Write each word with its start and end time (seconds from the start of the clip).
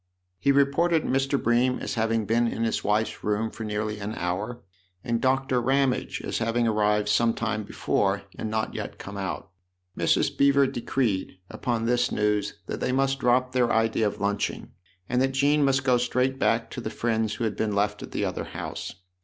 He 0.39 0.51
re 0.51 0.65
ported 0.65 1.03
Mr. 1.03 1.37
Bream 1.39 1.77
as 1.77 1.93
having 1.93 2.25
been 2.25 2.47
in 2.47 2.63
his 2.63 2.83
wife's 2.83 3.23
room 3.23 3.51
for 3.51 3.63
nearly 3.63 3.99
an 3.99 4.15
hour, 4.15 4.63
and 5.03 5.21
Dr. 5.21 5.61
Ramage 5.61 6.23
as 6.23 6.39
having 6.39 6.67
arrived 6.67 7.07
some 7.07 7.35
time 7.35 7.61
before 7.63 8.23
and 8.35 8.49
not 8.49 8.73
yet 8.73 8.97
come 8.97 9.15
out. 9.15 9.51
Mrs. 9.95 10.35
Beever 10.35 10.65
decreed, 10.65 11.37
upon 11.51 11.85
this 11.85 12.11
news, 12.11 12.55
that 12.65 12.79
they 12.79 12.91
must 12.91 13.19
drop 13.19 13.51
their 13.51 13.71
idea 13.71 14.07
of 14.07 14.19
lunching 14.19 14.71
and 15.07 15.21
that 15.21 15.33
Jean 15.33 15.63
must 15.63 15.83
go 15.83 15.97
straight 15.99 16.39
back 16.39 16.71
to 16.71 16.81
the 16.81 16.89
friends 16.89 17.35
who 17.35 17.43
had 17.43 17.55
been 17.55 17.75
left 17.75 18.01
at 18.01 18.09
the 18.09 18.25
other 18.25 18.45
house. 18.45 18.95